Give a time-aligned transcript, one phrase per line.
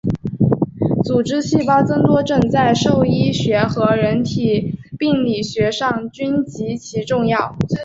[1.03, 7.55] 组织细胞增多症在兽医学和人体病理学上均极其重要。